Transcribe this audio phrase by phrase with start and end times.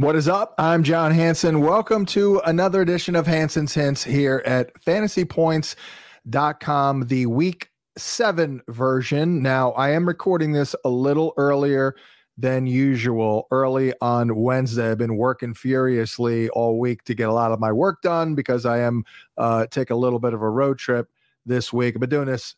[0.00, 0.54] What is up?
[0.56, 1.60] I'm John Hansen.
[1.60, 9.42] Welcome to another edition of Hansen's Hints here at fantasypoints.com, the week seven version.
[9.42, 11.96] Now, I am recording this a little earlier
[12.38, 14.90] than usual, early on Wednesday.
[14.90, 18.64] I've been working furiously all week to get a lot of my work done because
[18.64, 19.04] I am
[19.36, 21.10] uh, take a little bit of a road trip
[21.44, 21.94] this week.
[21.94, 22.54] I've been doing this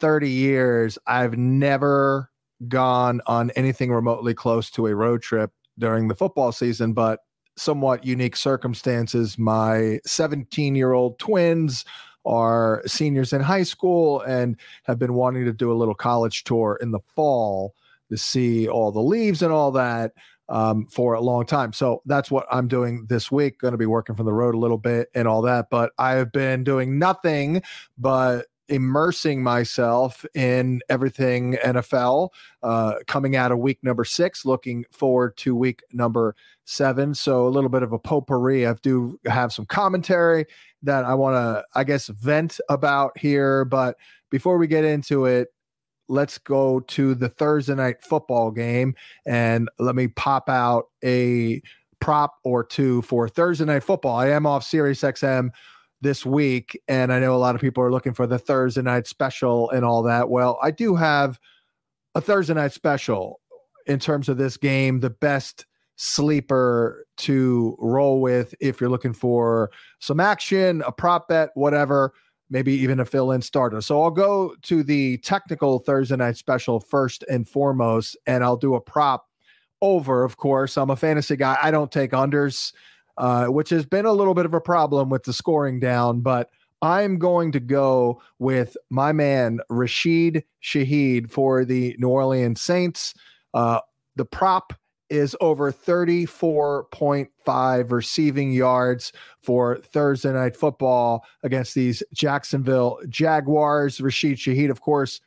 [0.00, 0.98] 30 years.
[1.06, 2.30] I've never
[2.68, 7.20] gone on anything remotely close to a road trip during the football season, but
[7.56, 9.38] somewhat unique circumstances.
[9.38, 11.84] My 17 year old twins
[12.24, 16.78] are seniors in high school and have been wanting to do a little college tour
[16.80, 17.74] in the fall
[18.10, 20.12] to see all the leaves and all that
[20.48, 21.72] um, for a long time.
[21.72, 23.58] So that's what I'm doing this week.
[23.58, 25.66] Going to be working from the road a little bit and all that.
[25.70, 27.62] But I have been doing nothing
[27.98, 32.30] but immersing myself in everything NFL
[32.62, 37.14] uh, coming out of week number six, looking forward to week number seven.
[37.14, 38.66] So a little bit of a potpourri.
[38.66, 40.46] I do have some commentary
[40.82, 43.64] that I want to, I guess, vent about here.
[43.64, 43.96] But
[44.30, 45.48] before we get into it,
[46.08, 48.94] let's go to the Thursday night football game
[49.26, 51.62] and let me pop out a
[52.00, 54.16] prop or two for Thursday night football.
[54.16, 55.50] I am off Sirius XM
[56.02, 59.06] this week, and I know a lot of people are looking for the Thursday night
[59.06, 60.28] special and all that.
[60.28, 61.38] Well, I do have
[62.14, 63.40] a Thursday night special
[63.86, 65.64] in terms of this game, the best
[65.96, 72.12] sleeper to roll with if you're looking for some action, a prop bet, whatever,
[72.50, 73.80] maybe even a fill in starter.
[73.80, 78.74] So I'll go to the technical Thursday night special first and foremost, and I'll do
[78.74, 79.26] a prop
[79.80, 80.76] over, of course.
[80.76, 81.56] I'm a fantasy guy.
[81.62, 82.72] I don't take unders
[83.18, 86.20] uh, which has been a little bit of a problem with the scoring down.
[86.20, 86.50] But
[86.82, 93.14] I'm going to go with my man Rashid Shaheed for the New Orleans Saints.
[93.54, 93.80] Uh,
[94.16, 94.72] the prop
[95.08, 99.12] is over 34.5 receiving yards
[99.42, 104.00] for Thursday night football against these Jacksonville Jaguars.
[104.00, 105.20] Rashid Shaheed, of course,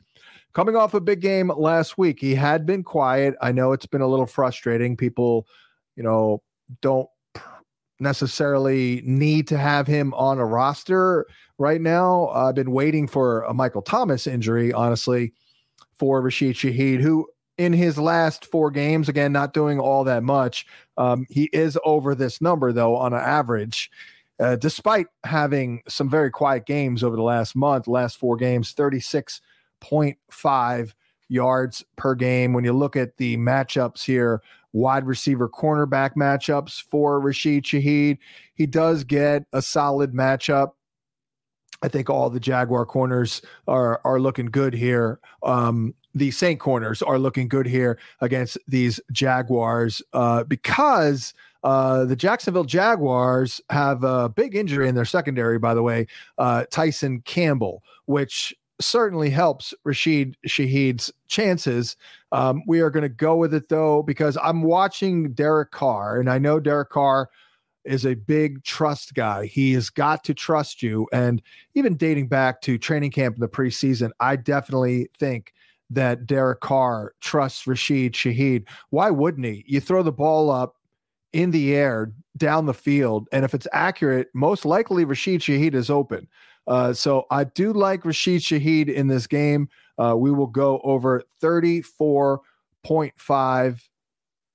[0.53, 2.19] coming off a big game last week.
[2.19, 3.35] He had been quiet.
[3.41, 4.97] I know it's been a little frustrating.
[4.97, 5.45] People,
[5.95, 6.41] you know,
[6.81, 7.07] don't
[8.00, 11.25] necessarily need to have him on a roster
[11.57, 12.28] right now.
[12.29, 15.33] I've been waiting for a Michael Thomas injury, honestly,
[15.97, 20.66] for Rashid Shaheed, who in his last four games, again, not doing all that much.
[20.97, 23.89] Um, he is over this number, though, on an average.
[24.39, 30.91] Uh, despite having some very quiet games over the last month, last four games, 36.5
[31.29, 32.51] yards per game.
[32.51, 34.41] When you look at the matchups here,
[34.75, 38.18] wide receiver cornerback matchups for Rashid Shaheed.
[38.56, 40.72] He does get a solid matchup.
[41.81, 45.19] I think all the Jaguar corners are are looking good here.
[45.44, 52.16] Um, the Saint corners are looking good here against these Jaguars uh, because uh, the
[52.16, 55.57] Jacksonville Jaguars have a big injury in their secondary.
[55.57, 56.07] By the way,
[56.38, 61.96] uh, Tyson Campbell, which certainly helps Rashid Shaheed's chances.
[62.31, 66.30] Um, we are going to go with it though, because I'm watching Derek Carr, and
[66.30, 67.30] I know Derek Carr
[67.86, 69.46] is a big trust guy.
[69.46, 71.08] He has got to trust you.
[71.13, 71.41] And
[71.75, 75.53] even dating back to training camp in the preseason, I definitely think
[75.92, 78.68] that Derek Carr trusts Rashid Shaheed.
[78.90, 79.63] Why wouldn't he?
[79.68, 80.75] You throw the ball up
[81.31, 85.90] in the air down the field, and if it's accurate, most likely Rashid Shaheed is
[85.90, 86.28] open.
[86.67, 89.69] Uh, so I do like Rashid Shaheed in this game.
[89.97, 93.81] Uh, we will go over 34.5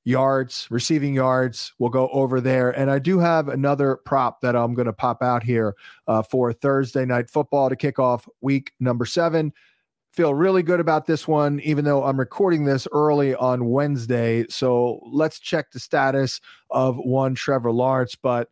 [0.04, 1.72] yards, receiving yards.
[1.78, 2.70] We'll go over there.
[2.70, 5.74] And I do have another prop that I'm going to pop out here
[6.06, 9.52] uh, for Thursday night football to kick off week number seven.
[10.12, 14.44] Feel really good about this one, even though I'm recording this early on Wednesday.
[14.48, 16.40] So let's check the status
[16.70, 18.16] of one Trevor Lawrence.
[18.16, 18.48] But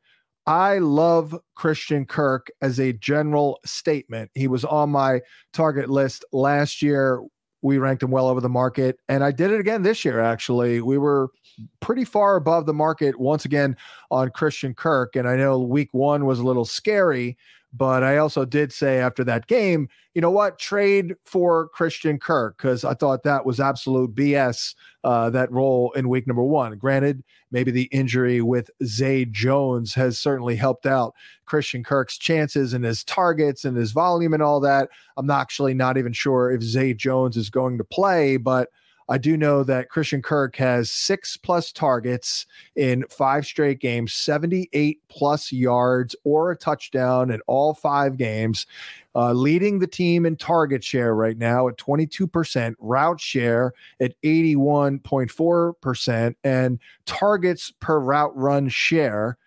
[0.49, 4.31] I love Christian Kirk as a general statement.
[4.35, 5.21] He was on my
[5.53, 7.23] target list last year.
[7.61, 10.81] We ranked him well over the market, and I did it again this year, actually.
[10.81, 11.29] We were
[11.81, 13.77] pretty far above the market once again
[14.11, 15.17] on Christian Kirk.
[15.17, 17.37] And I know week one was a little scary
[17.73, 20.59] But I also did say after that game, you know what?
[20.59, 24.75] Trade for Christian Kirk because I thought that was absolute BS.
[25.05, 26.77] Uh, that role in week number one.
[26.77, 31.15] Granted, maybe the injury with Zay Jones has certainly helped out
[31.47, 34.89] Christian Kirk's chances and his targets and his volume and all that.
[35.17, 38.71] I'm actually not even sure if Zay Jones is going to play, but
[39.11, 42.45] I do know that Christian Kirk has six plus targets
[42.77, 48.67] in five straight games, 78 plus yards or a touchdown in all five games,
[49.15, 56.35] uh, leading the team in target share right now at 22%, route share at 81.4%,
[56.45, 59.39] and targets per route run share.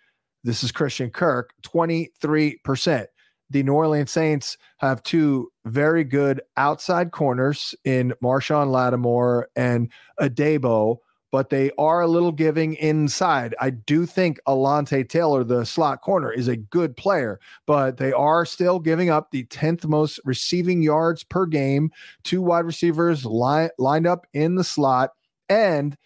[0.43, 3.05] This is Christian Kirk, 23%
[3.51, 10.97] the New Orleans Saints have two very good outside corners in Marshon Lattimore and Adebo,
[11.31, 13.53] but they are a little giving inside.
[13.59, 18.45] I do think Alontae Taylor, the slot corner, is a good player, but they are
[18.45, 21.91] still giving up the 10th most receiving yards per game.
[22.23, 25.11] Two wide receivers li- lined up in the slot.
[25.49, 25.97] And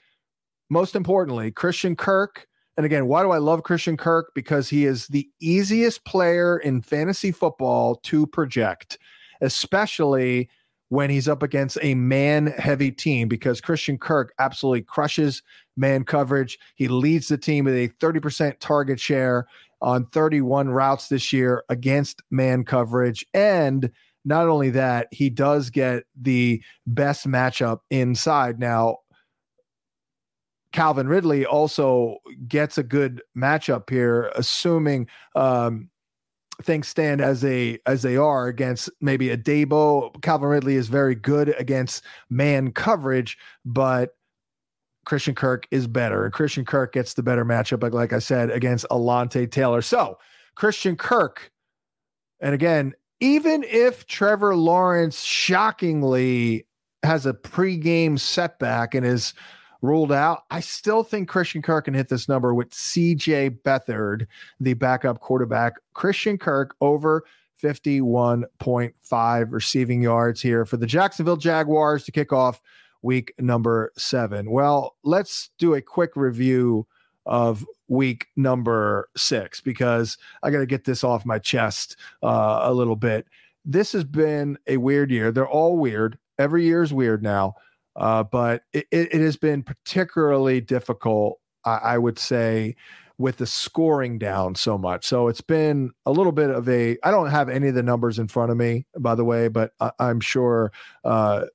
[0.69, 4.31] most importantly, Christian Kirk and again, why do I love Christian Kirk?
[4.35, 8.97] Because he is the easiest player in fantasy football to project,
[9.41, 10.49] especially
[10.89, 15.41] when he's up against a man heavy team because Christian Kirk absolutely crushes
[15.77, 16.59] man coverage.
[16.75, 19.47] He leads the team with a 30% target share
[19.81, 23.25] on 31 routes this year against man coverage.
[23.33, 23.89] And
[24.25, 28.59] not only that, he does get the best matchup inside.
[28.59, 28.97] Now,
[30.75, 32.17] Calvin Ridley also
[32.49, 35.89] gets a good matchup here, assuming um,
[36.63, 40.21] things stand as they as they are against maybe Adebo.
[40.21, 44.17] Calvin Ridley is very good against man coverage, but
[45.05, 47.81] Christian Kirk is better, and Christian Kirk gets the better matchup.
[47.81, 49.81] Like like I said, against Alontae Taylor.
[49.81, 50.17] So
[50.55, 51.53] Christian Kirk,
[52.41, 56.67] and again, even if Trevor Lawrence shockingly
[57.03, 59.33] has a pregame setback and is
[59.81, 60.43] ruled out.
[60.51, 64.27] I still think Christian Kirk can hit this number with CJ Beathard,
[64.59, 65.73] the backup quarterback.
[65.93, 67.23] Christian Kirk over
[67.61, 72.61] 51.5 receiving yards here for the Jacksonville Jaguars to kick off
[73.01, 74.51] week number seven.
[74.51, 76.87] Well, let's do a quick review
[77.25, 82.73] of week number six because I got to get this off my chest uh, a
[82.73, 83.27] little bit.
[83.63, 85.31] This has been a weird year.
[85.31, 86.17] They're all weird.
[86.37, 87.55] Every year is weird now.
[87.95, 92.75] Uh, but it, it, has been particularly difficult, I, I, would say,
[93.17, 95.05] with the scoring down so much.
[95.05, 96.97] So it's been a little bit of a.
[97.03, 99.71] I don't have any of the numbers in front of me, by the way, but
[99.79, 100.73] I, am sure
[101.05, 101.45] uh,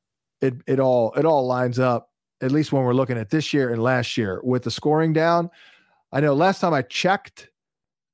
[0.40, 2.10] it it all it all lines up.
[2.42, 5.50] At least when we're looking at this year and last year with the scoring down.
[6.12, 7.50] I know last time I checked,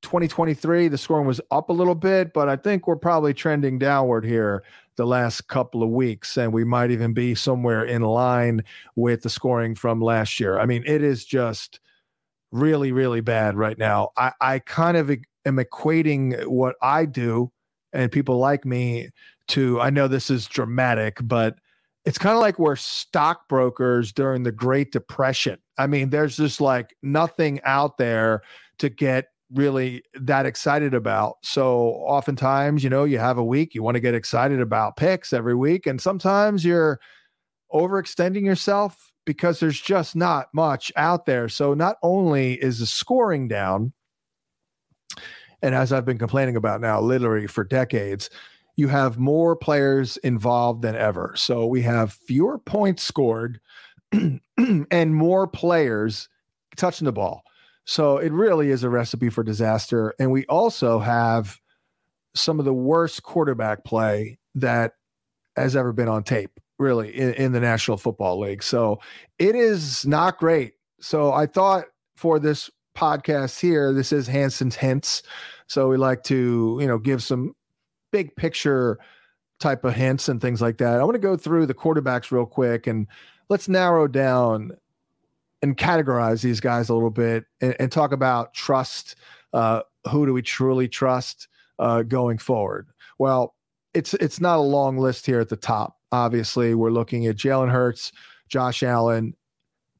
[0.01, 4.25] 2023, the scoring was up a little bit, but I think we're probably trending downward
[4.25, 4.63] here
[4.97, 8.63] the last couple of weeks, and we might even be somewhere in line
[8.95, 10.59] with the scoring from last year.
[10.59, 11.79] I mean, it is just
[12.51, 14.09] really, really bad right now.
[14.17, 15.09] I, I kind of
[15.45, 17.51] am equating what I do
[17.93, 19.09] and people like me
[19.49, 21.55] to, I know this is dramatic, but
[22.05, 25.59] it's kind of like we're stockbrokers during the Great Depression.
[25.77, 28.41] I mean, there's just like nothing out there
[28.79, 31.37] to get really that excited about.
[31.43, 35.33] So oftentimes, you know, you have a week, you want to get excited about picks
[35.33, 36.99] every week, and sometimes you're
[37.73, 41.49] overextending yourself because there's just not much out there.
[41.49, 43.93] So not only is the scoring down,
[45.61, 48.29] and as I've been complaining about now, literally for decades,
[48.75, 51.33] you have more players involved than ever.
[51.35, 53.59] So we have fewer points scored
[54.57, 56.29] and more players
[56.75, 57.43] touching the ball.
[57.87, 60.13] So it really is a recipe for disaster.
[60.19, 61.57] And we also have
[62.35, 64.91] some of the worst quarterback play that
[65.55, 68.61] has ever been on tape, really, in, in the National Football League.
[68.61, 68.99] So
[69.39, 70.73] it is not great.
[70.99, 71.85] So I thought
[72.17, 75.23] for this podcast here, this is Hansen's Hints.
[75.67, 77.53] So we like to, you know, give some
[78.11, 78.99] big picture
[79.61, 80.99] type of hints and things like that.
[80.99, 83.07] I want to go through the quarterbacks real quick and
[83.47, 84.71] let's narrow down
[85.61, 89.15] and categorize these guys a little bit and, and talk about trust.
[89.53, 91.47] Uh, who do we truly trust
[91.79, 92.87] uh, going forward?
[93.19, 93.55] Well,
[93.93, 95.97] it's it's not a long list here at the top.
[96.11, 98.11] Obviously, we're looking at Jalen Hurts,
[98.49, 99.35] Josh Allen,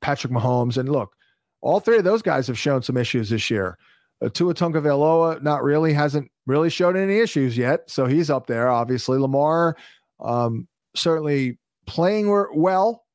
[0.02, 1.16] Patrick Mahomes, and look,
[1.62, 3.78] all three of those guys have shown some issues this year.
[4.22, 8.70] Uh, Tua Tagovailoa not really hasn't really showed any issues yet, so he's up there.
[8.70, 9.76] Obviously, Lamar
[10.20, 13.06] um, certainly playing well,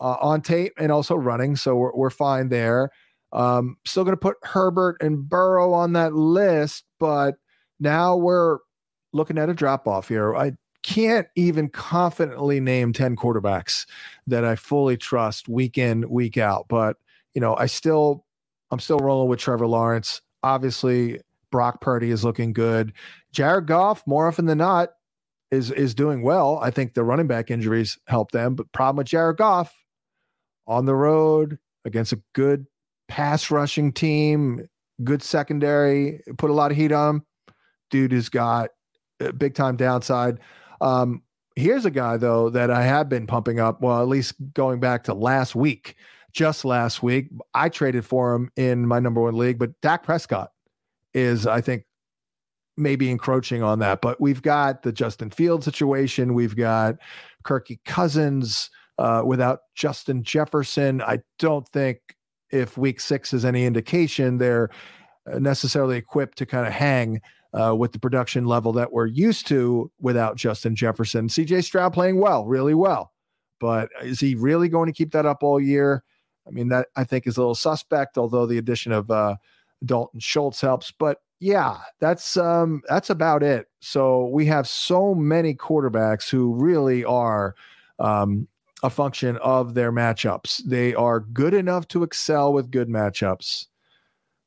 [0.00, 1.56] uh, on tape and also running.
[1.56, 2.90] So we're, we're fine there.
[3.32, 7.36] Um, still going to put Herbert and Burrow on that list, but
[7.78, 8.58] now we're
[9.12, 10.34] looking at a drop off here.
[10.34, 10.52] I
[10.82, 13.86] can't even confidently name 10 quarterbacks
[14.26, 16.66] that I fully trust week in, week out.
[16.68, 16.96] But,
[17.34, 18.24] you know, I still,
[18.70, 20.22] I'm still rolling with Trevor Lawrence.
[20.42, 22.92] Obviously, Brock Purdy is looking good.
[23.32, 24.90] Jared Goff, more often than not,
[25.50, 26.58] is is doing well.
[26.62, 28.54] I think the running back injuries help them.
[28.54, 29.74] But problem with Jared Goff
[30.68, 32.66] on the road against a good
[33.08, 34.68] pass rushing team,
[35.02, 37.26] good secondary, put a lot of heat on him.
[37.90, 38.70] Dude has got
[39.18, 40.38] a big time downside.
[40.80, 41.22] Um,
[41.56, 43.80] here's a guy though that I have been pumping up.
[43.80, 45.96] Well, at least going back to last week,
[46.32, 49.58] just last week, I traded for him in my number one league.
[49.58, 50.52] But Dak Prescott
[51.14, 51.84] is, I think,
[52.76, 54.02] maybe encroaching on that.
[54.02, 56.34] But we've got the Justin Field situation.
[56.34, 56.96] We've got
[57.44, 61.02] Kirky Cousins uh, without Justin Jefferson.
[61.02, 61.98] I don't think
[62.50, 64.70] if week six is any indication, they're
[65.38, 67.20] necessarily equipped to kind of hang
[67.58, 71.28] uh, with the production level that we're used to without Justin Jefferson.
[71.28, 73.12] CJ Stroud playing well, really well.
[73.60, 76.04] But is he really going to keep that up all year?
[76.46, 79.36] I mean, that I think is a little suspect, although the addition of uh,
[79.84, 80.92] Dalton Schultz helps.
[80.92, 83.66] But yeah, that's um, that's about it.
[83.80, 87.54] So we have so many quarterbacks who really are
[87.98, 88.46] um,
[88.82, 90.62] a function of their matchups.
[90.64, 93.66] They are good enough to excel with good matchups,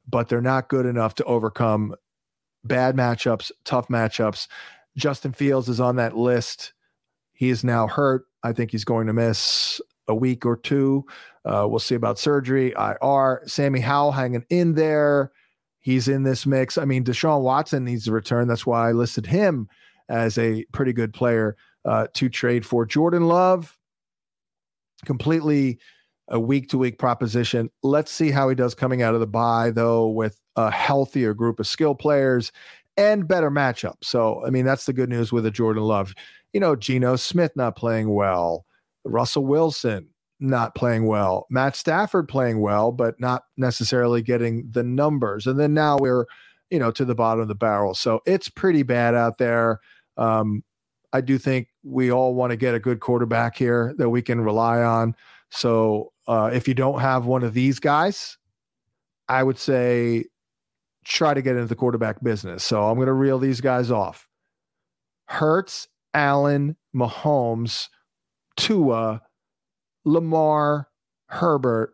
[0.08, 1.96] but they're not good enough to overcome
[2.64, 4.48] bad matchups, tough matchups.
[4.96, 6.74] Justin Fields is on that list.
[7.34, 8.26] He is now hurt.
[8.44, 11.06] I think he's going to miss a week or two.
[11.46, 13.42] Uh, we'll see about surgery, IR.
[13.46, 15.32] Sammy Howell hanging in there.
[15.80, 16.78] He's in this mix.
[16.78, 18.48] I mean, Deshaun Watson needs to return.
[18.48, 19.68] That's why I listed him
[20.10, 22.86] as a pretty good player uh, to trade for.
[22.86, 23.78] Jordan Love,
[25.06, 25.80] completely
[26.28, 27.70] a week to week proposition.
[27.84, 31.60] Let's see how he does coming out of the bye, though, with a healthier group
[31.60, 32.52] of skill players
[32.98, 33.96] and better matchup.
[34.04, 36.14] So, I mean, that's the good news with a Jordan Love.
[36.54, 38.66] You know, Geno Smith not playing well,
[39.06, 40.08] Russell Wilson
[40.42, 45.46] not playing well, Matt Stafford playing well, but not necessarily getting the numbers.
[45.46, 46.26] And then now we're,
[46.72, 47.94] you know, to the bottom of the barrel.
[47.94, 49.80] So it's pretty bad out there.
[50.18, 50.64] Um,
[51.14, 54.42] I do think we all want to get a good quarterback here that we can
[54.42, 55.16] rely on.
[55.50, 58.38] So uh, if you don't have one of these guys,
[59.28, 60.26] I would say
[61.04, 62.64] try to get into the quarterback business.
[62.64, 64.28] So I'm going to reel these guys off.
[65.26, 67.88] Hurts, Allen, Mahomes,
[68.58, 69.22] Tua,
[70.06, 70.90] Lamar,
[71.28, 71.94] Herbert,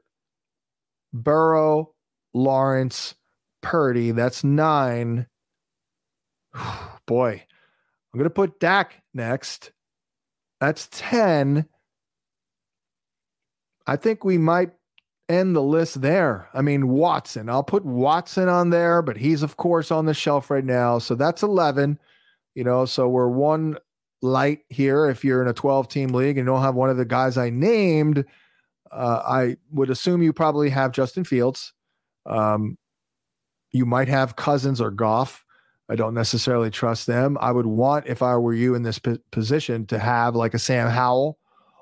[1.13, 1.93] Burrow,
[2.33, 3.15] Lawrence,
[3.61, 4.11] Purdy.
[4.11, 5.27] That's nine.
[7.05, 7.45] Boy,
[8.17, 9.71] I'm going to put Dak next.
[10.59, 11.67] That's 10.
[13.85, 14.71] I think we might
[15.29, 16.49] end the list there.
[16.51, 20.49] I mean, Watson, I'll put Watson on there, but he's, of course, on the shelf
[20.49, 20.97] right now.
[20.97, 21.99] So that's 11.
[22.55, 23.77] You know, so we're one
[24.23, 25.05] light here.
[25.05, 27.37] If you're in a 12 team league and you don't have one of the guys
[27.37, 28.25] I named,
[28.91, 31.71] uh, I would assume you probably have Justin Fields.
[32.25, 32.79] Um,
[33.71, 35.45] you might have Cousins or Goff.
[35.89, 37.37] I don't necessarily trust them.
[37.39, 40.59] I would want, if I were you in this p- position, to have like a
[40.59, 41.37] Sam Howell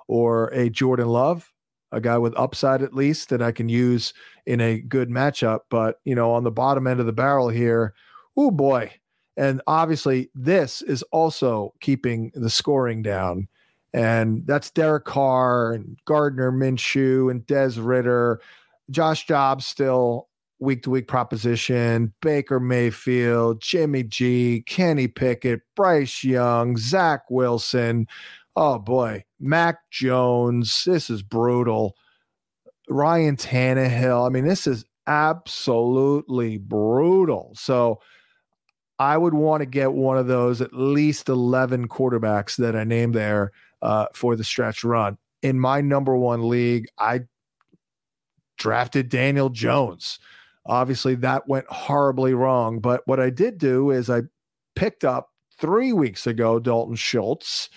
[0.08, 1.52] or a Jordan Love,
[1.92, 4.14] a guy with upside at least that I can use
[4.46, 5.62] in a good matchup.
[5.70, 7.94] But, you know, on the bottom end of the barrel here,
[8.38, 8.92] oh boy.
[9.38, 13.48] And obviously, this is also keeping the scoring down.
[13.94, 18.40] And that's Derek Carr and Gardner Minshew and Des Ridder,
[18.92, 20.28] Josh Dobbs still
[20.60, 28.08] week to week proposition Baker Mayfield, Jimmy G, Kenny Pickett, Bryce Young, Zach Wilson.
[28.56, 30.84] Oh boy, Mac Jones.
[30.86, 31.96] This is brutal.
[32.90, 34.26] Ryan Tannehill.
[34.26, 37.52] I mean, this is absolutely brutal.
[37.56, 38.00] So
[39.00, 43.14] I would want to get one of those at least 11 quarterbacks that I named
[43.14, 45.18] there uh, for the stretch run.
[45.42, 47.22] In my number one league, I
[48.58, 50.20] drafted Daniel Jones.
[50.66, 52.80] Obviously, that went horribly wrong.
[52.80, 54.24] But what I did do is I
[54.76, 55.30] picked up
[55.60, 57.70] three weeks ago Dalton Schultz.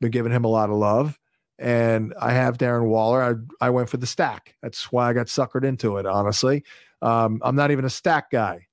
[0.00, 1.18] Been giving him a lot of love.
[1.58, 3.22] And I have Darren Waller.
[3.60, 4.56] I, I went for the stack.
[4.62, 6.64] That's why I got suckered into it, honestly.
[7.02, 8.66] Um, I'm not even a stack guy.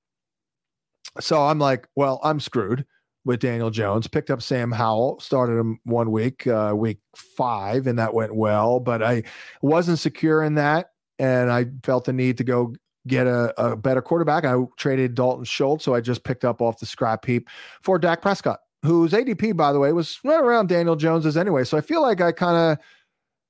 [1.19, 2.85] So I'm like, well, I'm screwed
[3.25, 4.07] with Daniel Jones.
[4.07, 8.79] Picked up Sam Howell, started him one week, uh, week five, and that went well.
[8.79, 9.23] But I
[9.61, 10.91] wasn't secure in that.
[11.19, 12.73] And I felt the need to go
[13.09, 14.45] get a, a better quarterback.
[14.45, 17.49] I traded Dalton Schultz, so I just picked up off the scrap heap
[17.81, 21.63] for Dak Prescott, whose ADP, by the way, was right around Daniel Jones's anyway.
[21.63, 22.85] So I feel like I kind of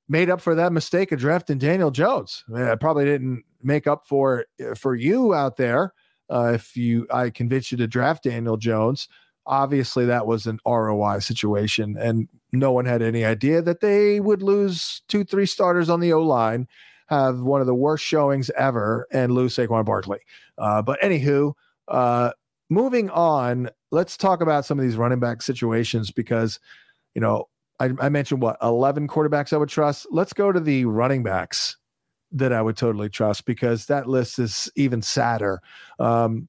[0.08, 2.44] made up for that mistake of drafting Daniel Jones.
[2.50, 5.94] I, mean, I, probably didn't make up for for you out there
[6.30, 9.08] uh, if you I convinced you to draft Daniel Jones.
[9.46, 14.44] Obviously, that was an ROI situation, and no one had any idea that they would
[14.44, 16.68] lose two, three starters on the O line,
[17.10, 20.20] have one of the worst showings ever, and lose Saquon Barkley.
[20.58, 21.54] Uh, but anywho,
[21.88, 22.32] uh,
[22.70, 26.60] moving on, let's talk about some of these running back situations because,
[27.16, 27.46] you know,
[27.80, 30.06] I, I mentioned what 11 quarterbacks I would trust.
[30.12, 31.78] Let's go to the running backs
[32.32, 35.62] that I would totally trust because that list is even sadder.
[35.98, 36.48] Um,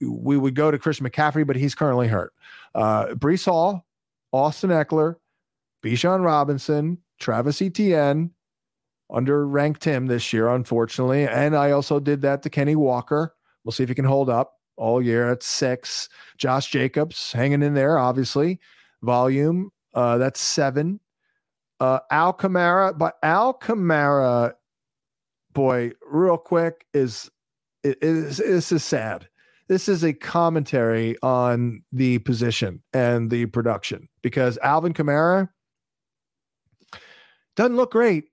[0.00, 2.32] we would go to Christian McCaffrey, but he's currently hurt.
[2.74, 3.84] Uh, Breece Hall,
[4.32, 5.16] Austin Ekeler,
[5.84, 8.32] Bijan Robinson, Travis Etienne,
[9.10, 11.26] underranked him this year, unfortunately.
[11.26, 13.34] And I also did that to Kenny Walker.
[13.64, 16.08] We'll see if he can hold up all year at six.
[16.36, 18.60] Josh Jacobs hanging in there, obviously.
[19.02, 21.00] Volume, uh, that's seven.
[21.80, 24.54] Uh, Al Kamara, but Al Kamara,
[25.52, 27.30] boy, real quick, is
[27.84, 29.28] is this is sad.
[29.68, 35.50] This is a commentary on the position and the production because Alvin Kamara
[37.54, 38.24] doesn't look great.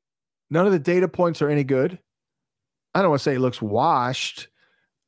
[0.49, 1.99] None of the data points are any good.
[2.93, 4.47] I don't want to say he looks washed.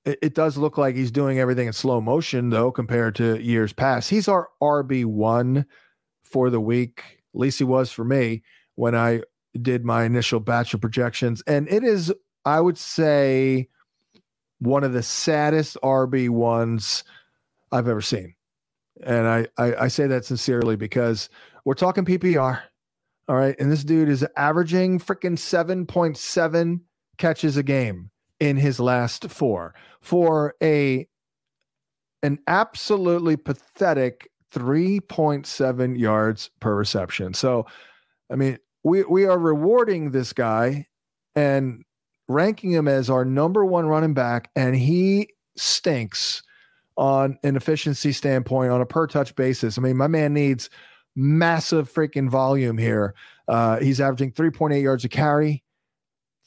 [0.05, 3.73] It, it does look like he's doing everything in slow motion, though, compared to years
[3.73, 4.09] past.
[4.09, 5.65] He's our RB1
[6.23, 7.21] for the week.
[7.33, 8.43] At least he was for me
[8.75, 9.21] when I
[9.61, 11.41] did my initial batch of projections.
[11.47, 12.13] And it is,
[12.45, 13.69] I would say,
[14.59, 17.03] one of the saddest RB ones
[17.71, 18.35] I've ever seen.
[19.03, 21.29] And I, I, I say that sincerely because
[21.65, 22.61] we're talking PPR.
[23.27, 23.55] All right.
[23.59, 26.79] And this dude is averaging freaking 7.7
[27.17, 31.07] catches a game in his last four for a
[32.23, 37.33] an absolutely pathetic 3.7 yards per reception.
[37.33, 37.65] So,
[38.31, 40.87] I mean, we we are rewarding this guy
[41.35, 41.83] and
[42.27, 46.43] ranking him as our number one running back, and he stinks
[46.97, 49.77] on an efficiency standpoint on a per touch basis.
[49.77, 50.69] I mean, my man needs
[51.17, 53.15] massive freaking volume here.
[53.47, 55.63] Uh, he's averaging 3.8 yards a carry,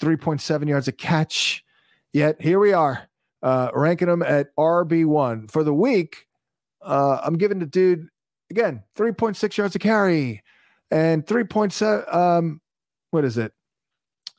[0.01, 1.65] 3.7 yards a catch.
[2.13, 3.09] Yet here we are,
[3.43, 6.27] uh, ranking him at RB1 for the week.
[6.81, 8.09] Uh, I'm giving the dude
[8.51, 10.43] again 3.6 yards a carry
[10.91, 12.15] and 3.7.
[12.15, 12.61] Um,
[13.11, 13.53] what is it?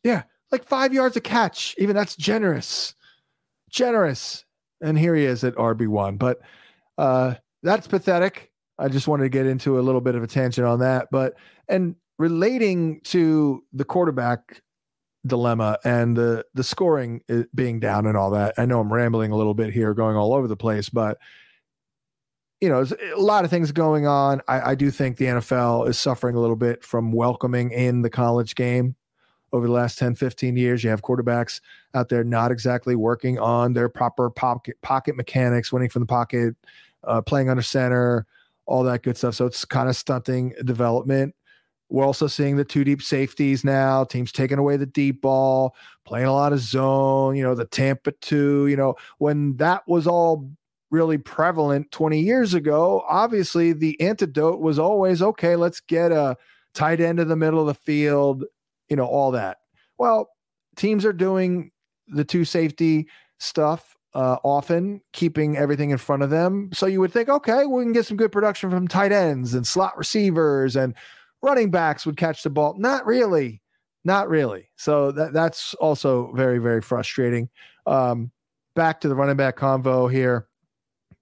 [0.04, 1.76] Yeah, like five yards a catch.
[1.78, 2.96] Even that's generous,
[3.70, 4.46] generous.
[4.82, 6.18] And here he is at RB one.
[6.18, 6.40] But
[6.98, 8.51] uh, that's pathetic.
[8.82, 11.08] I just wanted to get into a little bit of a tangent on that.
[11.12, 11.36] But
[11.68, 14.62] and relating to the quarterback
[15.26, 17.22] dilemma and the the scoring
[17.54, 18.56] being down and all that.
[18.58, 21.18] I know I'm rambling a little bit here, going all over the place, but
[22.60, 24.42] you know, a lot of things going on.
[24.48, 28.10] I, I do think the NFL is suffering a little bit from welcoming in the
[28.10, 28.96] college game
[29.52, 30.84] over the last 10, 15 years.
[30.84, 31.60] You have quarterbacks
[31.96, 36.56] out there not exactly working on their proper pocket, pocket mechanics, winning from the pocket,
[37.04, 38.28] uh, playing under center,
[38.72, 39.36] all that good stuff.
[39.36, 41.36] So it's kind of stunting development.
[41.90, 46.28] We're also seeing the two deep safeties now, teams taking away the deep ball, playing
[46.28, 50.50] a lot of zone, you know, the Tampa two, you know, when that was all
[50.90, 56.38] really prevalent 20 years ago, obviously the antidote was always okay, let's get a
[56.74, 58.46] tight end in the middle of the field
[58.92, 59.60] you know, all that.
[59.98, 60.30] Well,
[60.76, 61.72] teams are doing
[62.10, 63.08] the two safety
[63.40, 66.70] stuff uh, often, keeping everything in front of them.
[66.74, 69.66] So you would think, okay, we can get some good production from tight ends and
[69.66, 70.94] slot receivers and
[71.42, 72.76] running backs would catch the ball.
[72.78, 73.62] Not really.
[74.04, 74.70] Not really.
[74.78, 77.50] So that that's also very, very frustrating.
[77.86, 78.32] Um,
[78.76, 80.48] back to the running back convo here.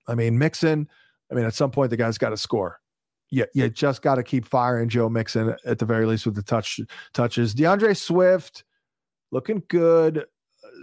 [0.08, 0.88] I mean, Mixon,
[1.32, 2.80] I mean, at some point the guy's got to score
[3.30, 6.43] you, you just got to keep firing Joe Mixon at the very least with the
[6.43, 6.80] touch
[7.13, 7.54] touches.
[7.54, 8.63] D'Andre Swift
[9.32, 10.25] looking good.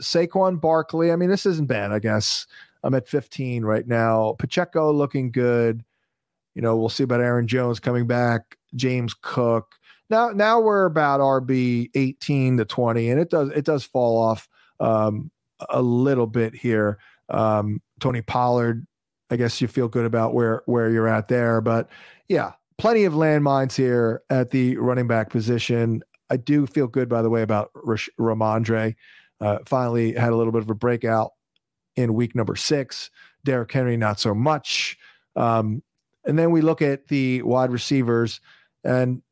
[0.00, 1.12] Saquon Barkley.
[1.12, 2.46] I mean, this isn't bad, I guess.
[2.82, 4.36] I'm at 15 right now.
[4.38, 5.84] Pacheco looking good.
[6.54, 8.56] You know, we'll see about Aaron Jones coming back.
[8.74, 9.74] James Cook.
[10.08, 14.48] Now, now we're about RB 18 to 20, and it does it does fall off
[14.78, 15.30] um,
[15.68, 16.98] a little bit here.
[17.28, 18.86] Um, Tony Pollard.
[19.28, 21.88] I guess you feel good about where where you're at there, but
[22.28, 26.02] yeah, plenty of landmines here at the running back position.
[26.30, 28.94] I do feel good, by the way, about Rhamondre.
[29.40, 31.32] Uh, finally had a little bit of a breakout
[31.96, 33.10] in week number six.
[33.44, 34.98] Derrick Henry, not so much.
[35.34, 35.82] Um,
[36.24, 38.40] and then we look at the wide receivers,
[38.84, 39.22] and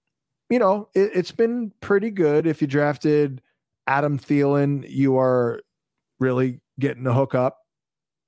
[0.48, 2.46] you know it, it's been pretty good.
[2.46, 3.42] If you drafted
[3.86, 5.60] Adam Thielen, you are
[6.20, 7.58] really getting the hook up.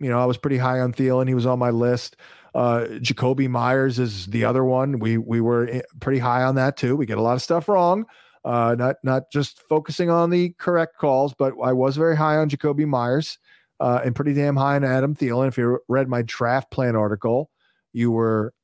[0.01, 2.17] You know, I was pretty high on Thielen; he was on my list.
[2.55, 4.99] Uh, Jakobi Meyers is the other one.
[4.99, 6.97] We we were eh, pretty high on that too.
[6.97, 8.07] We get a lot of stuff wrong.
[8.47, 12.49] Uh, not not just focusing on the correct calls, but I was very high on
[12.49, 13.39] Jakobi Meyers
[13.81, 15.49] uh, and pretty damn high on Adam Thielen.
[15.49, 17.51] If you read my draft plan article,
[17.93, 18.55] you were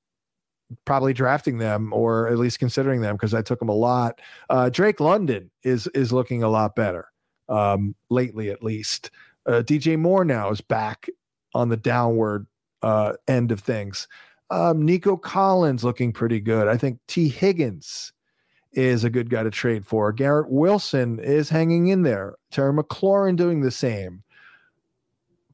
[0.85, 4.21] probably drafting them or at least considering them because I took them a lot.
[4.49, 7.09] Uh, Drake London is is looking a lot better
[7.49, 9.11] um, lately, at least.
[9.47, 11.09] Uh, DJ Moore now is back
[11.55, 12.47] on the downward
[12.83, 14.07] uh, end of things.
[14.51, 16.69] Um, Nico Collins looking pretty good.
[16.69, 18.13] I think Tee Higgins
[18.73, 20.13] is a good guy to trade for.
[20.13, 22.37] Garrett Wilson is hanging in there.
[22.51, 24.23] Terry McLaurin doing the same.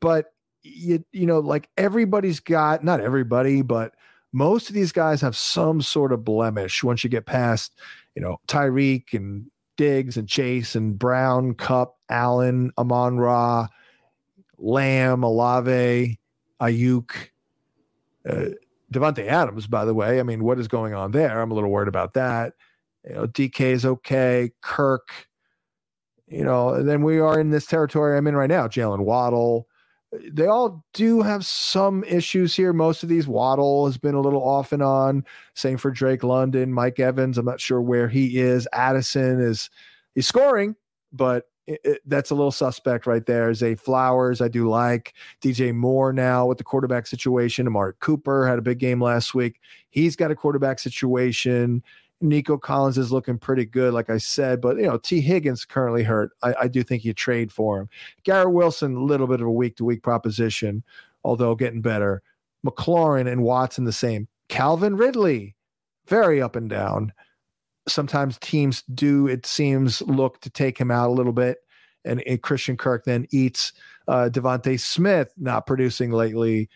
[0.01, 3.95] But you you know, like everybody's got not everybody, but
[4.33, 7.73] most of these guys have some sort of blemish once you get past,
[8.15, 13.69] you know, Tyreek and Diggs and Chase and Brown, Kupp, Allen, Amon Ra,
[14.59, 16.19] Lamb, Olave,
[16.61, 17.11] Aiyuk,
[18.29, 18.47] uh,
[18.93, 20.21] Davante Adams, by the way.
[20.21, 21.41] I mean, what is going on there?
[21.41, 22.55] I'm a little worried about that.
[23.09, 24.51] You know, DK is okay.
[24.61, 25.09] Kirk,
[26.27, 28.69] you know, and then we are in this territory I'm in right now.
[28.69, 29.67] Jaylen Waddle.
[30.31, 32.73] They all do have some issues here.
[32.73, 35.25] Most of these Waddle has been a little off and on.
[35.55, 37.37] Same for Drake London, Mike Evans.
[37.37, 38.67] I'm not sure where he is.
[38.73, 39.69] Addison is
[40.15, 40.77] he's scoring,
[41.13, 43.53] but it, it, that's a little suspect right there.
[43.53, 47.67] Zay Flowers, I do like DJ Moore now with the quarterback situation.
[47.67, 49.61] Amari Cooper had a big game last week.
[49.91, 51.83] He's got a quarterback situation.
[52.21, 56.03] Nico Collins is looking pretty good, like I said, but you know, Tee Higgins currently
[56.03, 56.31] hurt.
[56.43, 57.89] I, I do think you trade for him.
[58.25, 60.83] Garrett Wilson, a little bit of a week to week proposition,
[61.25, 62.23] although getting better.
[62.67, 64.27] McLaurin and Watson the same.
[64.49, 65.55] Calvin Ridley,
[66.07, 67.13] very up and down.
[67.87, 71.59] Sometimes teams do, it seems, look to take him out a little bit.
[72.05, 73.73] And, and Christian Kirk then eats
[74.09, 76.69] uh, DeVonta Smith, not producing lately.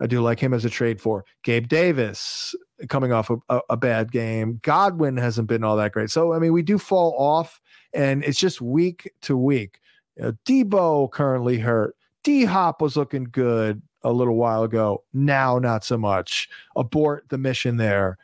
[0.00, 2.54] I do like him as a trade for Gabe Davis
[2.88, 4.60] coming off a, a, a, bad game.
[4.62, 6.10] Godwin hasn't been all that great.
[6.10, 7.60] So, I mean, we do fall off
[7.94, 9.80] and it's just week to week.
[10.16, 11.96] You know, Deebo currently hurt.
[12.24, 15.02] D Hop was looking good a little while ago.
[15.14, 16.48] Now, not so much.
[16.74, 18.18] Abort the mission there.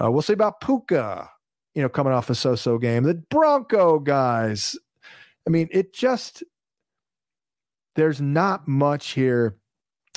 [0.00, 1.28] Uh, we'll see about Puka,
[1.74, 3.04] you know, coming off a so so game.
[3.04, 4.76] The Bronco guys.
[5.46, 6.42] I mean, it just,
[7.94, 9.56] there's not much here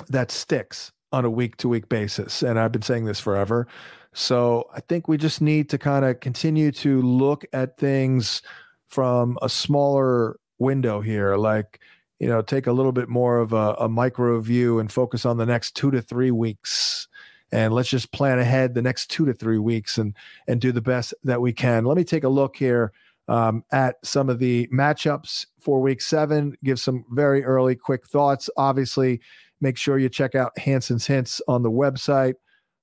[0.10, 2.42] that sticks on a week to week basis.
[2.42, 3.68] And I've been saying this forever.
[4.14, 8.42] So I think we just need to kind of continue to look at things
[8.88, 11.38] from a smaller window here.
[11.38, 11.80] Like,
[12.20, 15.38] you know, take a little bit more of a, a micro view and focus on
[15.38, 17.08] the next two to three weeks.
[17.54, 20.16] And let's just plan ahead the next two to three weeks and
[20.48, 21.84] and do the best that we can.
[21.84, 22.94] Let me take a look here
[23.28, 26.56] um, at some of the matchups for week seven.
[26.64, 28.50] Give some very early quick thoughts.
[28.56, 29.20] Obviously,
[29.62, 32.34] Make sure you check out Hansen's Hints on the website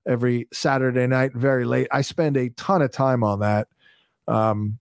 [0.07, 1.89] every Saturday night, very late.
[1.93, 3.69] I spend a ton of time on that.
[4.27, 4.79] Um,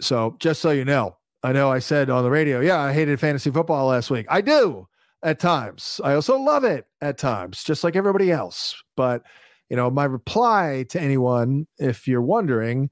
[0.00, 3.18] so just so you know, I know I said on the radio, yeah, I hated
[3.18, 4.26] fantasy football last week.
[4.28, 4.86] I do
[5.22, 6.00] at times.
[6.04, 8.80] I also love it at times, just like everybody else.
[8.96, 9.22] But
[9.68, 12.90] you know, my reply to anyone, if you're wondering,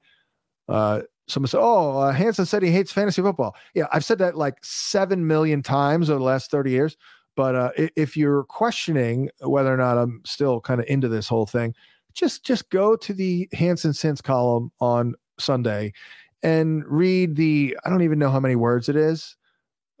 [0.69, 4.37] uh, someone said, "Oh, uh, Hansen said he hates fantasy football." Yeah, I've said that
[4.37, 6.97] like seven million times over the last thirty years.
[7.37, 11.45] But uh, if you're questioning whether or not I'm still kind of into this whole
[11.45, 11.73] thing,
[12.13, 15.93] just just go to the Hansen's Hints column on Sunday
[16.41, 19.37] and read the I don't even know how many words it is,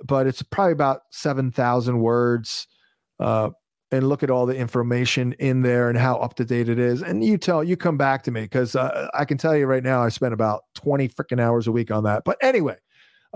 [0.03, 2.67] but it's probably about seven thousand words.
[3.19, 3.51] Uh,
[3.89, 7.01] and look at all the information in there and how up to date it is.
[7.01, 9.83] And you tell you come back to me because uh, I can tell you right
[9.83, 12.23] now I spend about twenty freaking hours a week on that.
[12.25, 12.77] But anyway,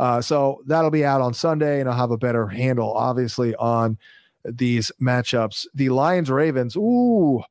[0.01, 3.99] uh, so that'll be out on Sunday, and I'll have a better handle, obviously, on
[4.43, 5.67] these matchups.
[5.75, 7.43] The Lions Ravens, ooh,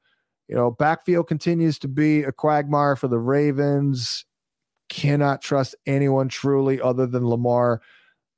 [0.49, 4.25] you know, backfield continues to be a quagmire for the Ravens.
[4.89, 7.83] Cannot trust anyone truly other than Lamar,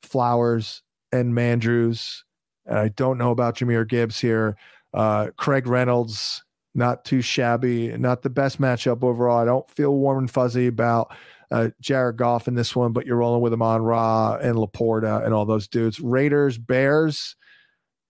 [0.03, 2.19] Flowers, and Mandrews.
[2.67, 4.59] And I don't know about Jahmyr Gibbs here.
[4.93, 6.45] Uh, Craig Reynolds,
[6.75, 9.39] not too shabby, not the best matchup overall.
[9.39, 11.17] I don't feel warm and fuzzy about
[11.53, 15.35] uh, Jared Goff in this one, but you're rolling with Amon Ra and Laporta and
[15.35, 16.01] all those dudes.
[16.01, 17.37] Raiders, Bears.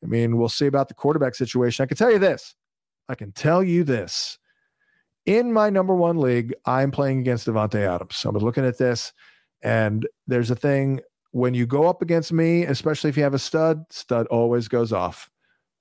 [0.02, 1.82] I mean, we'll see about the quarterback situation.
[1.82, 2.54] I can tell you this.
[3.08, 4.38] I can tell you this.
[5.26, 8.16] In my number one league, I'm playing against Davante Adams.
[8.16, 9.12] So I'm looking at this,
[9.62, 11.00] and there's a thing
[11.32, 14.92] when you go up against me, especially if you have a stud, stud always goes
[14.92, 15.30] off.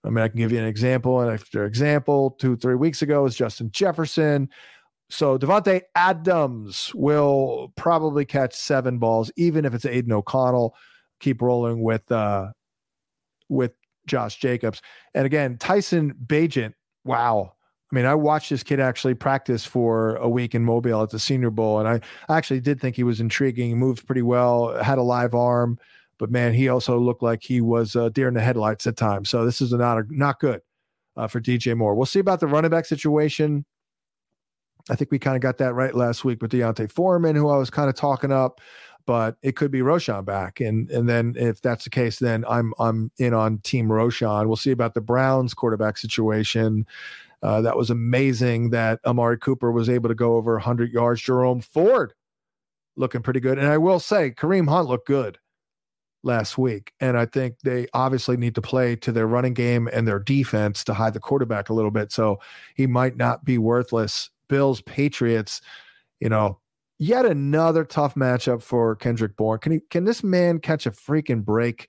[0.03, 1.21] I mean, I can give you an example.
[1.21, 4.49] And after example, two, three weeks ago was Justin Jefferson.
[5.11, 10.75] So Davante Adams will probably catch seven balls, even if it's Aidan O'Connell.
[11.19, 12.47] Keep rolling with uh,
[13.49, 13.75] with
[14.07, 14.81] Josh Jacobs,
[15.13, 16.73] and again Tyson Bagent.
[17.03, 17.53] Wow,
[17.91, 21.19] I mean, I watched this kid actually practice for a week in Mobile at the
[21.19, 22.01] Senior Bowl, and I
[22.35, 23.69] actually did think he was intriguing.
[23.69, 25.77] He moved pretty well, had a live arm,
[26.17, 29.29] but man, he also looked like he was uh, deer in the headlights at times.
[29.29, 30.61] So this is not a, not good.
[31.15, 31.95] uh, for DJ Moore.
[31.95, 33.65] We'll see about the running back situation.
[34.89, 37.57] I think we kind of got that right last week with D'Onta Foreman, who I
[37.57, 38.61] was kind of talking up,
[39.05, 40.59] but it could be Roschon back.
[40.59, 44.47] And and then if that's the case, then I'm I'm in on Team Roschon.
[44.47, 46.85] We'll see about the Browns quarterback situation.
[47.43, 51.21] Uh, that was amazing that Amari Cooper was able to go over 100 yards.
[51.21, 52.13] Jerome Ford
[52.95, 53.57] looking pretty good.
[53.57, 55.39] And I will say, Kareem Hunt looked good
[56.23, 56.93] last week.
[56.99, 60.83] And I think they obviously need to play to their running game and their defense
[60.85, 62.11] to hide the quarterback a little bit.
[62.11, 62.39] So
[62.75, 65.61] he might not be worthless Bills, Patriots,
[66.19, 66.59] you know,
[66.99, 69.59] yet another tough matchup for Kendrick Bourne.
[69.59, 71.87] Can he can this man catch a freaking break?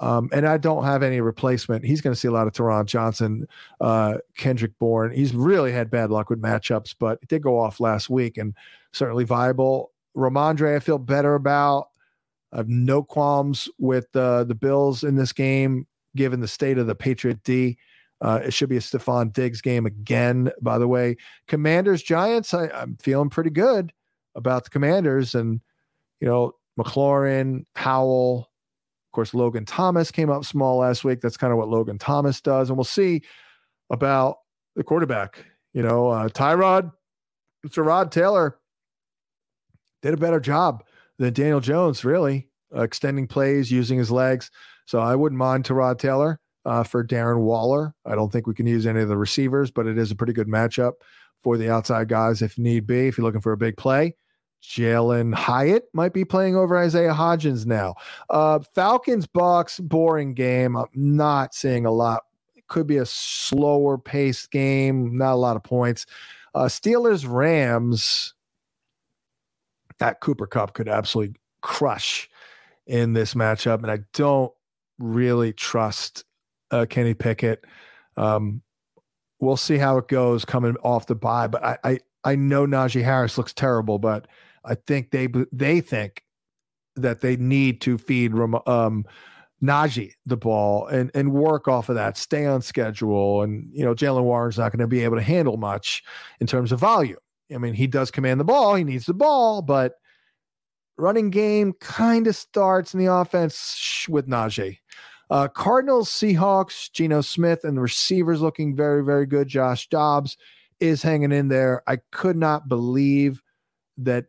[0.00, 1.84] Um, and I don't have any replacement.
[1.84, 3.46] He's going to see a lot of Taron Johnson,
[3.80, 5.12] uh, Kendrick Bourne.
[5.12, 8.54] He's really had bad luck with matchups, but it did go off last week and
[8.92, 9.92] certainly viable.
[10.16, 11.90] Rhamondre, I feel better about.
[12.52, 16.86] I have no qualms with uh, the Bills in this game, given the state of
[16.86, 17.78] the Patriot D.
[18.20, 21.16] Uh, it should be a Stefon Diggs game again, by the way.
[21.48, 23.92] Commanders, Giants, I, I'm feeling pretty good
[24.34, 25.34] about the Commanders.
[25.34, 25.60] And,
[26.20, 31.20] you know, McLaurin, Howell, of course, Logan Thomas came up small last week.
[31.20, 32.68] That's kind of what Logan Thomas does.
[32.68, 33.22] And we'll see
[33.88, 34.36] about
[34.76, 35.44] the quarterback.
[35.72, 36.92] You know, uh, Tyrod,
[37.66, 38.58] Tyrod Taylor
[40.02, 40.84] did a better job
[41.18, 44.50] than Daniel Jones, really, uh, extending plays, using his legs.
[44.84, 47.94] So I wouldn't mind Tyrod Taylor uh, for Darren Waller.
[48.04, 50.32] I don't think we can use any of the receivers, but it is a pretty
[50.32, 50.92] good matchup
[51.42, 53.08] for the outside guys if need be.
[53.08, 54.14] If you're looking for a big play,
[54.62, 57.94] Jalin Hyatt might be playing over Isaiah Hodgins now.
[58.28, 60.76] Uh, Falcons Bucks boring game.
[60.76, 62.24] I'm not seeing a lot.
[62.54, 65.16] It could be a slower paced game.
[65.16, 66.06] Not a lot of points.
[66.54, 68.34] Uh, Steelers Rams.
[69.98, 72.28] That Cooper Kupp could absolutely crush
[72.86, 74.52] in this matchup, and I don't
[74.98, 76.24] really trust
[76.70, 77.64] uh, Kenny Pickett.
[78.16, 78.62] Um,
[79.40, 81.46] we'll see how it goes coming off the bye.
[81.46, 84.28] But I, I, I know Najee Harris looks terrible, but
[84.64, 86.22] I think they they think
[86.96, 88.32] that they need to feed
[88.66, 89.04] um,
[89.62, 93.42] Najee the ball and and work off of that, stay on schedule.
[93.42, 96.02] And you know, Jaylen Warren's not going to be able to handle much
[96.40, 97.18] in terms of volume.
[97.52, 99.94] I mean, he does command the ball, he needs the ball, but
[100.96, 104.78] running game kind of starts in the offense with Najee.
[105.30, 109.48] Uh, Cardinals, Seahawks, Geno Smith, and the receivers looking very, very good.
[109.48, 110.36] Josh Dobbs
[110.80, 111.82] is hanging in there.
[111.86, 113.42] I could not believe
[113.98, 114.26] that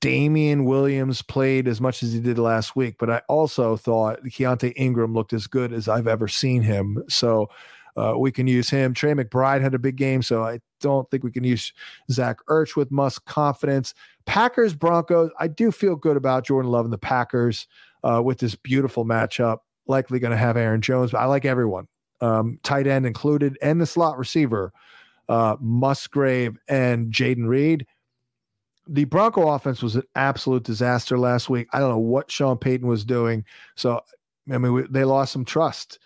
[0.00, 4.72] Damien Williams played as much as he did last week, but I also thought Keaontay
[4.76, 7.02] Ingram looked as good as I've ever seen him.
[7.08, 7.48] So
[7.96, 8.94] uh, we can use him.
[8.94, 11.72] Trey McBride had a big game, so I don't think we can use
[12.10, 13.94] Zach Ertz with Musk confidence.
[14.24, 17.66] Packers, Broncos, I do feel good about Jordan Love and the Packers
[18.02, 21.88] uh, with this beautiful matchup likely going to have Aaron Jones, but I like everyone,
[22.20, 24.72] um, tight end included, and the slot receiver,
[25.28, 27.86] uh, Musgrave and Jayden Reed.
[28.88, 31.68] The Bronco offense was an absolute disaster last week.
[31.72, 33.44] I don't know what Sean Payton was doing.
[33.76, 34.00] So,
[34.52, 35.98] I mean, we, they lost some trust.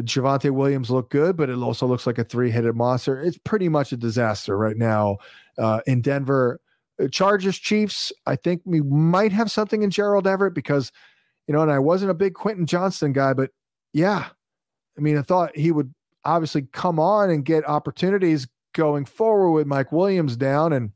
[0.00, 3.20] Javonte Williams looked good, but it also looks like a three headed monster.
[3.20, 5.18] It's pretty much a disaster right now
[5.58, 6.60] uh, in Denver.
[7.10, 10.92] Chargers, Chiefs, I think we might have something in Gerald Everett because
[11.46, 13.50] you know, and I wasn't a big Quentin Johnston guy, but
[13.92, 14.26] yeah,
[14.96, 15.92] I mean, I thought he would
[16.24, 20.72] obviously come on and get opportunities going forward with Mike Williams down.
[20.72, 20.92] And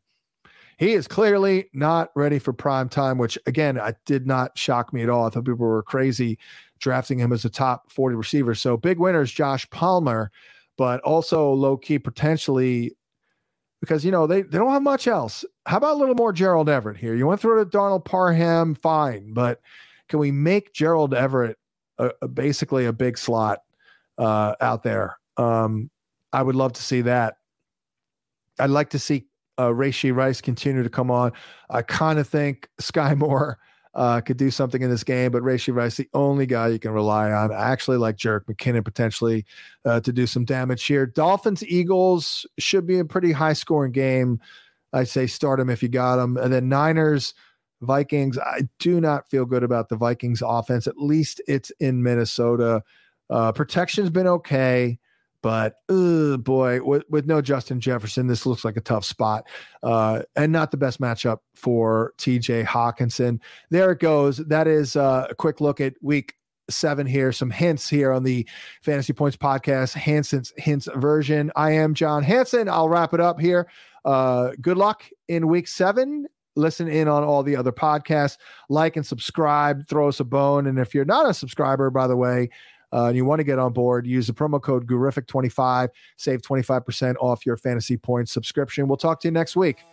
[0.79, 5.03] he is clearly not ready for prime time, which again, I did not shock me
[5.03, 5.27] at all.
[5.27, 6.39] I thought people were crazy
[6.79, 8.55] drafting him as a top 40 receiver.
[8.55, 10.31] So big winners, Josh Palmer,
[10.77, 12.97] but also low key potentially
[13.81, 15.45] because you know they, they don't have much else.
[15.67, 17.15] How about a little more Gerald Everett here?
[17.15, 19.61] You went through to Donald Parham, fine, but
[20.11, 21.57] can we make Gerald Everett
[21.99, 23.61] a, a, basically a big slot
[24.19, 25.17] uh, out there?
[25.39, 25.89] Um,
[26.33, 27.37] I would love to see that.
[28.59, 29.25] I'd like to see
[29.57, 31.33] uh, Rashee Rice continue to come on.
[31.71, 33.59] I kind of think Skyy Moore
[33.95, 36.91] uh, could do something in this game, but Rashee Rice, the only guy you can
[36.91, 37.53] rely on.
[37.53, 39.47] I actually like Jerick McKinnon potentially
[39.85, 41.07] uh, to do some damage here.
[41.07, 44.41] Dolphins, Eagles should be a pretty high scoring game.
[44.93, 46.37] I'd say start them if you got them.
[46.37, 47.35] And then Niners,
[47.81, 50.87] Vikings, I do not feel good about the Vikings offense.
[50.87, 52.83] At least it's in Minnesota.
[53.29, 54.99] Uh, protection's been okay,
[55.43, 59.47] but boy, with, with no Justin Jefferson, this looks like a tough spot
[59.83, 63.41] uh, and not the best matchup for TJ Hockenson.
[63.71, 64.39] There it goes.
[64.39, 66.35] That is uh, a quick look at week
[66.69, 67.33] seven here.
[67.33, 68.47] Some hints here on the
[68.83, 71.51] Fantasy Points podcast, Hansen's Hints version.
[71.57, 72.69] I am John Hansen.
[72.69, 73.69] I'll wrap it up here.
[74.05, 76.27] Uh, good luck in week seven
[76.61, 78.37] listen in on all the other podcasts,
[78.69, 80.67] like and subscribe, throw us a bone.
[80.67, 82.51] And if you're not a subscriber, by the way,
[82.93, 87.17] uh, and you want to get on board, use the promo code Gurrific25, save 25%
[87.21, 88.89] off your fantasy points subscription.
[88.89, 89.85] We'll talk to you next week.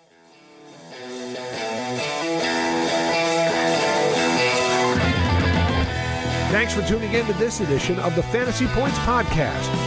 [6.50, 9.87] Thanks for tuning in to this edition of the Fantasy Points Podcast.